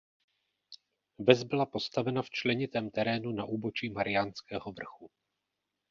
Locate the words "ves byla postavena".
1.19-2.21